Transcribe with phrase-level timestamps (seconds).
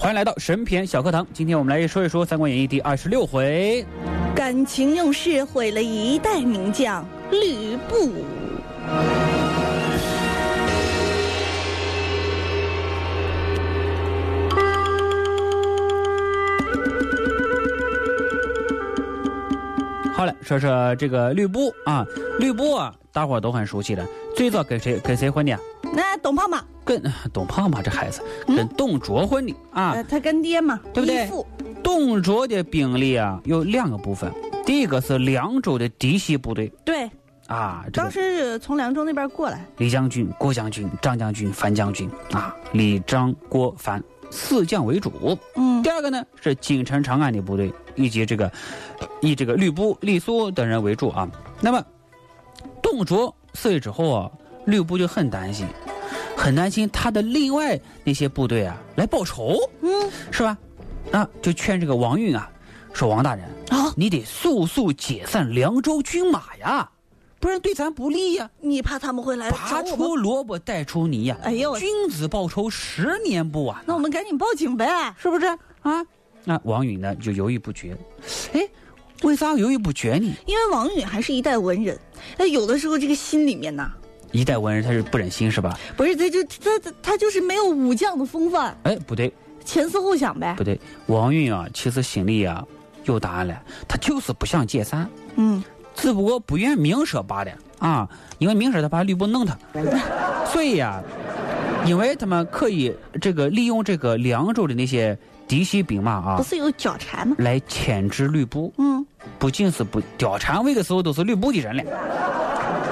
[0.00, 1.26] 欢迎来到神篇小课堂。
[1.34, 3.84] 今天我们来说一说《三国演义》第二十六回，
[4.34, 8.24] 感情用事毁了一代名将吕布。
[20.14, 22.06] 好了，说说这个吕布啊，
[22.38, 24.02] 吕布啊，大伙都很熟悉的。
[24.34, 25.58] 最早跟谁跟谁混的？
[25.92, 26.64] 那董胖胖。
[26.82, 27.00] 跟
[27.32, 31.30] 董胖胖这孩子跟董卓混的啊，他跟爹嘛，对不对？
[31.84, 34.32] 董卓的兵力啊有两个部分，
[34.66, 37.08] 第一个是凉州的嫡系部队，对，
[37.46, 45.38] 啊，当时从凉州那边过来，李将军、郭将军、张将军、樊将军啊，李张郭樊四将为主。
[45.54, 48.50] 嗯，第二个呢是京城长安的部队，以及这个
[49.20, 51.28] 以这个吕布、李肃等人为主啊。
[51.60, 51.80] 那么
[52.82, 54.30] 董卓死了之后啊，
[54.66, 55.66] 吕布就很担心。
[56.36, 60.56] 很担心他的另外那些部队啊来报仇，嗯，是吧？
[61.12, 62.50] 啊，就劝这个王允啊，
[62.94, 66.88] 说王大人啊，你得速速解散凉州军马呀，
[67.38, 68.48] 不然对咱不利呀。
[68.60, 71.36] 你怕他们会来拔出萝卜带出泥呀？
[71.42, 73.76] 哎呦，君子报仇十年不晚。
[73.84, 75.46] 那我们赶紧报警呗，是不是
[75.82, 76.02] 啊？
[76.44, 77.94] 那王允呢就犹豫不决。
[78.54, 78.66] 哎，
[79.24, 80.32] 为啥犹豫不决呢？
[80.46, 81.98] 因为王允还是一代文人，
[82.38, 83.92] 那有的时候这个心里面呐。
[84.32, 85.78] 一代文人他是不忍心是吧？
[85.96, 88.76] 不是，他就他他他就是没有武将的风范。
[88.84, 89.32] 哎，不对，
[89.64, 90.54] 前思后想呗。
[90.56, 92.64] 不对，王允啊，其实心里啊
[93.04, 95.08] 有答案了，他就是不想解散。
[95.36, 95.62] 嗯，
[95.94, 98.08] 只不过不愿明说罢了啊，
[98.38, 99.56] 因为明说他怕吕布弄他，
[100.46, 101.02] 所以呀，
[101.86, 107.34] 因为他们可以这个利用这个凉州的那些嫡系兵马啊，不是有貂蝉吗？
[107.38, 108.72] 来牵制吕布。
[108.78, 109.04] 嗯，
[109.38, 111.82] 不仅是不貂蝉，那个时候都是吕布的人了。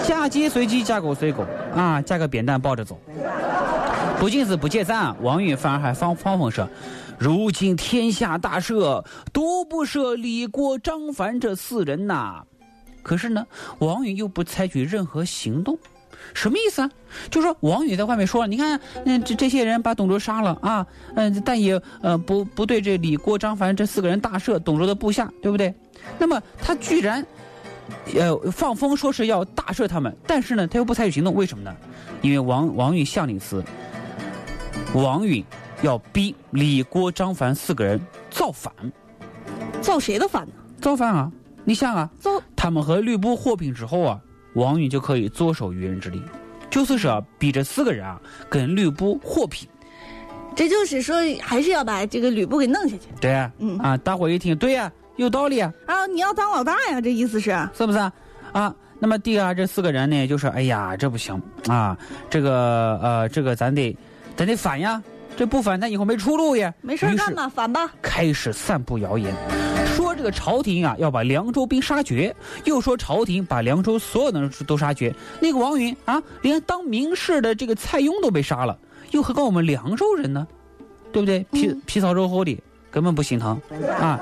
[0.07, 1.45] 嫁鸡随鸡，嫁狗随狗
[1.75, 2.01] 啊！
[2.01, 2.99] 嫁个扁担抱着走。
[4.19, 6.69] 不仅是不解散，王允反而还放放风说
[7.19, 12.43] ：“如今天下大赦，都不赦李郭、张凡这四人呐。”
[13.03, 13.47] 可是呢，
[13.79, 15.79] 王允又不采取任何行动，
[16.35, 16.91] 什么意思啊？
[17.31, 25.73] 就说王允在外面说了：“你看，嗯，这这些人把董卓杀了啊，嗯，但也呃不不对这李郭、张凡这四个人大赦，董卓的部下，对不对？
[26.19, 27.25] 那么他居然。”
[28.15, 31.75] 呃，放风说是要大赦他们，但是呢，他又不采取行动，为什么呢？
[32.23, 33.63] 因为王王允下令时，
[34.95, 35.45] 王允
[35.83, 38.01] 要逼李郭张樊四个人
[38.31, 38.73] 造反，
[39.81, 40.53] 造谁的反呢？
[40.81, 41.31] 造反啊！
[41.65, 44.21] 你想啊，造他们和吕布和平之后啊，
[44.55, 46.23] 王允就可以坐收渔人之利，
[46.71, 49.69] 就是说逼这四个人啊跟吕布和平。
[50.57, 53.03] 这就是说，还是要把这个吕布给弄下去。
[53.21, 54.91] 对啊，嗯啊，大伙一听，对呀。
[55.19, 55.73] 有道理啊！
[55.87, 58.13] 啊，你要当老大呀，这意思是是不是啊？
[58.53, 61.99] 啊，那么第二这四个人呢，就说：“哎呀，这不行啊，
[62.31, 63.95] 这个呃，这个咱得
[64.37, 65.03] 咱得反呀，
[65.37, 67.91] 这不反咱以后没出路呀。”没事干嘛，反吧。
[68.01, 69.35] 开始散布谣言，
[69.97, 75.13] 说这个朝廷啊要把凉州兵杀绝，又说朝廷把凉州所有的人都杀绝。
[75.41, 78.79] 那个王允啊，连当名士的这个蔡邕都被杀了，
[79.11, 80.47] 又何况我们凉州人呢？
[81.13, 81.45] 对不对？
[81.51, 82.57] 皮皮糙肉厚的，
[82.91, 83.61] 根本不心疼
[83.99, 84.21] 啊。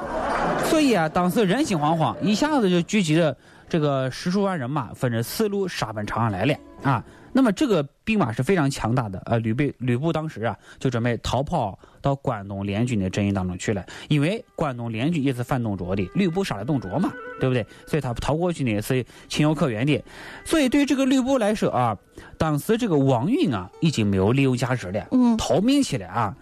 [0.69, 3.35] 所以啊，当时人心惶惶，一下子就聚集了
[3.69, 7.03] 这个十数万人马，分着四路杀奔长安来了啊。
[7.33, 17.65] 那么这个兵马是非常强大的，呃，吕备、吕布当时啊就准备逃跑到关东联军的阵营当中去了，因为关东联军也是反董卓的，吕布杀了董卓嘛，对不对？
[17.87, 20.03] 所以他逃过去呢是情有可原的。
[20.45, 21.97] 所以对这个吕布来说啊，
[22.39, 26.35] 当时这个王允啊已经没有利用价值了，嗯，逃命去了啊。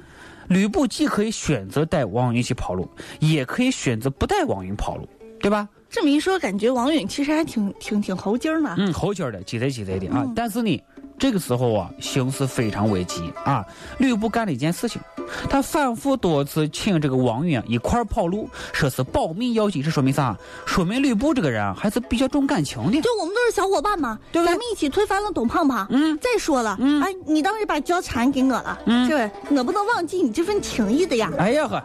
[0.49, 2.89] 吕布既可以选择带王允一起跑路，
[3.21, 5.09] 也可以选择不带王允跑路，
[5.41, 5.69] 对吧？
[5.91, 8.75] 这么一说，感觉王允其实还挺挺挺猴精呢。
[8.79, 10.29] 嗯，猴精的，鸡贼鸡贼的啊！
[10.35, 10.83] 但是呢，
[11.19, 13.65] 这个时候啊，形势非常危急啊！
[13.99, 15.01] 吕布干了一件事情，
[15.49, 20.37] 他反复多次请这个王允一块儿跑路，说是保密要紧，这说明啥？
[20.67, 23.01] 说明吕布这个人啊，还是比较重感情的。
[23.01, 25.87] 就我们都是小伙伴嘛，对吧咱们一起推翻了董胖胖。
[25.91, 29.59] 嗯再说了，嗯哎，你当时把貂蝉给我了，嗯是不是？
[29.59, 31.31] 我不能忘记你这份情谊的呀。
[31.39, 31.83] 哎呀呵，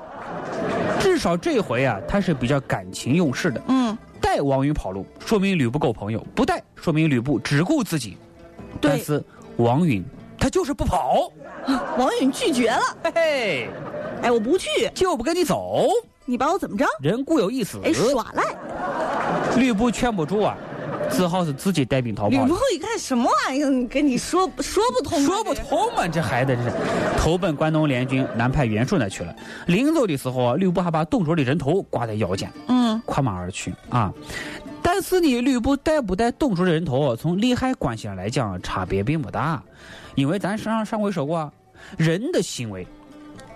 [0.99, 3.61] 至少这回啊，他是比较感情用事的。
[3.67, 8.17] 嗯，带王允跑路，说明吕布够朋友；不带，说明吕布只顾自己。
[8.79, 9.23] 对但是
[9.57, 10.03] 王允
[10.37, 11.31] 他就是不跑，
[11.97, 13.69] 王允拒绝了，嘿嘿，
[14.21, 15.87] 哎，我不去，就不跟你走。
[16.25, 16.85] 你把我怎么着？
[17.01, 18.43] 人固有一死，哎，耍赖。
[19.57, 20.55] 吕布劝不住啊，
[21.11, 22.29] 只好是自己带兵逃跑。
[22.29, 26.71] 吕布一看什么玩意儿，跟你说说不通啊，说不通嘛，这孩子这是
[27.17, 29.35] 投奔关东联军南派袁术那去了。
[29.65, 34.13] 临走的时候啊，吕布还把董卓的人头挂在腰间，嗯，跨马而去啊。
[34.91, 39.61] 但是呢，吕布带不带董卓的人头，从利害关系上来讲，差别并不大，
[40.15, 41.53] 因为咱上上回说过啊，
[41.95, 42.87] 人的行为，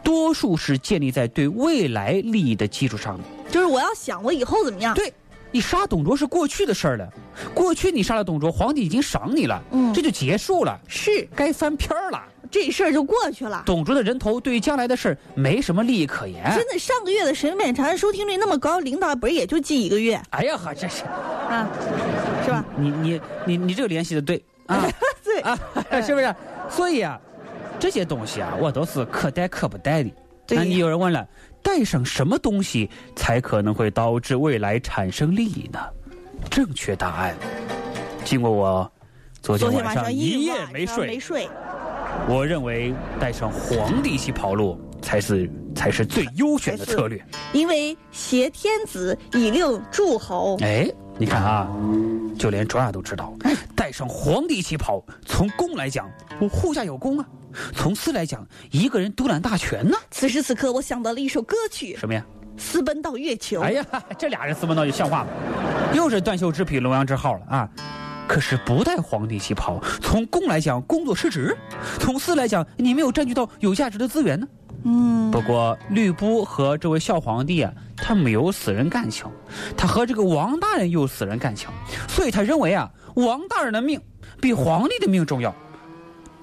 [0.04, 3.24] 多数是建立在对未来利益的基础上的。
[3.50, 4.94] 就是我要想我以后怎么样。
[4.94, 5.12] 对，
[5.50, 7.10] 你杀董卓是过去的事儿了，
[7.52, 12.24] 过去你杀了董卓，皇帝已经赏你了，嗯这就结束了，是该翻篇儿了。
[12.54, 13.64] 这事儿就过去了。
[13.66, 16.44] 董卓的人头对于将来的事儿没什么利益可言。
[16.56, 21.68] 真的，上个月的神美禅收听率那么高，领导本也就记一个月哎呀呵，这是啊，
[22.46, 22.64] 是吧？
[22.78, 24.88] 你你你你这个联系的对啊
[25.26, 25.58] 对，啊，
[26.06, 26.36] 是不是？
[26.70, 27.20] 所以啊，
[27.80, 30.12] 这些东西啊，我都是可带可不带的。
[30.50, 31.28] 那你有人问了，
[31.64, 35.80] 带上什么东西才可能会导致未来产生利益呢？
[36.52, 37.36] 正确答案，
[38.26, 38.92] 经过我
[39.42, 41.48] 昨天晚上一夜没睡没，睡，
[42.28, 47.24] 我认为带上皇帝一起跑路才是才是最优选的策略。
[47.52, 50.58] 因为挟天子以令诸侯。
[50.62, 51.68] 哎，你看啊，
[52.38, 53.34] 就连卓雅都知道，
[53.76, 57.26] 带上皇帝一起跑，从公来讲，我护驾有功啊；
[57.74, 59.98] 从私来讲，一个人独揽大权呢。
[60.10, 62.26] 此时此刻，我想到了一首歌曲什么呀？
[62.62, 63.60] 《私奔到月球》。
[63.64, 63.86] 哎呀，
[64.18, 65.30] 这俩人私奔到就像话吗？
[65.94, 67.70] 又是断袖之癖，龙阳之好了啊！
[68.34, 71.56] 可是不带皇帝一起跑，从公来讲，工作失职；
[72.00, 74.48] 从私来讲，你没有占据到有价值的资源呢。
[74.86, 79.28] 嗯，不过吕布和这位小皇帝啊，他没有私人感情，
[79.78, 81.70] 他和这个王大人有私人感情，
[82.08, 84.02] 所以他认为啊，王大人的命
[84.42, 85.54] 比皇帝的命重要。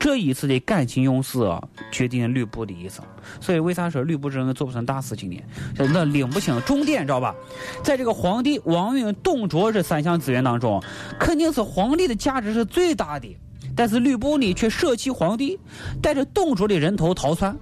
[0.00, 1.62] 这一次的感情用事啊，
[1.92, 3.04] 决定了吕布的一生。
[3.38, 5.38] 所以为啥说吕布这人做不成大事情呢？
[5.76, 7.34] 那领不清重点，知道吧？
[7.84, 10.82] 在这个皇帝、王允、董卓这三项资源当中，
[11.18, 13.36] 肯定是皇帝的价值是最大的。
[13.76, 15.58] 但是吕布呢，却舍弃皇帝，
[16.02, 17.54] 带着董卓的人头逃窜。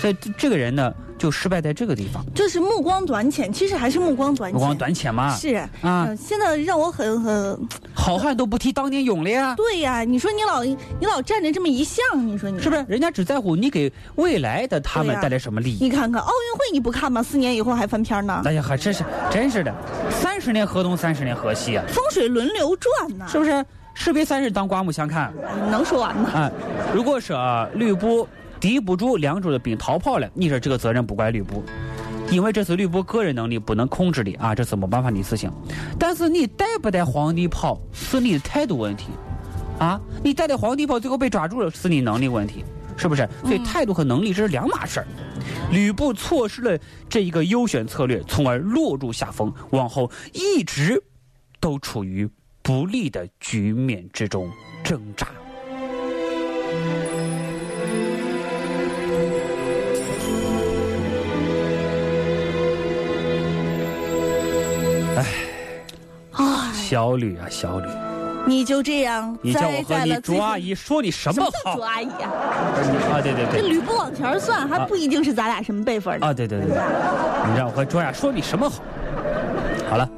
[0.00, 4.58] 所以这这个人呢，就失败在这个地方，就是目光短浅，其实还是目光短浅。
[4.58, 5.34] 目光短浅嘛。
[5.34, 10.02] 是啊嗯现在让我很很好汉都不提当年勇了呀，对呀。
[10.04, 12.84] 你说你老你老站着这么一项，你说你是不是？
[12.88, 15.78] 人家只在乎你给未来的他们带来什么利益。
[15.80, 17.22] 你看看奥运会你不看吗？
[17.22, 19.74] 四年以后还翻篇呢，哎呀，还真是真是的，
[20.10, 23.64] 三十年河东，三十年河西啊，风水轮流转呢，是不是？
[23.94, 25.32] 士别三日，当刮目相看。
[25.70, 26.30] 能说完吗？
[26.34, 26.50] 啊，
[26.94, 28.28] 如果说啊吕布
[28.60, 31.62] 敌不住凉州的兵逃跑了，你说这个责任不怪吕布，
[32.30, 35.50] 因为这是吕布个人能力不能控制的啊，这是没办法的事情。
[35.98, 39.08] 但是你带不带皇帝跑是你的态度问题，
[39.78, 42.64] 啊，你带着皇帝跑最后被抓住了是你能力问题，
[42.96, 43.28] 是不是？
[43.44, 45.06] 所以态度和能力这是两码事儿。
[45.70, 46.78] 吕布错失了
[47.08, 51.02] 这一个优选策略，从而落入下风，往后一直
[51.60, 52.28] 都处于
[52.62, 54.50] 不利的局面之中
[54.82, 55.28] 挣扎。
[66.32, 67.86] 啊，小吕啊，小吕，
[68.46, 71.84] 你就这样你叫我栽和你在了最卓阿姨说你什么好什么叫卓？
[71.84, 72.30] 阿姨啊？
[73.12, 76.26] 啊，对对对，这吕布往前算，还不一定是咱俩什么辈分呢。
[76.26, 76.76] 啊，对对对对，
[77.48, 78.82] 你让我和卓雅说你什么好？
[79.88, 80.08] 好了，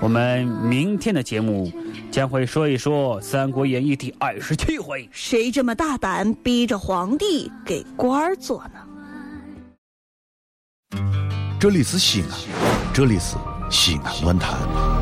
[0.00, 1.70] 我们明天的节目
[2.10, 5.08] 将会说一说《三国演义》第二十七回。
[5.12, 8.80] 谁这么大胆，逼着皇帝给官儿做呢？
[11.58, 12.28] 这里是西安，
[12.94, 13.36] 这里是
[13.70, 14.95] 西南论坛。